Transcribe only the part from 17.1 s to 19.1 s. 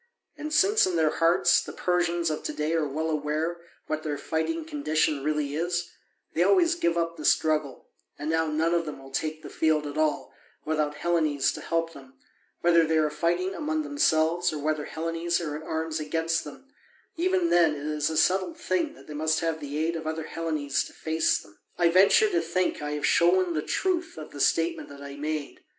even then it is a settled thing that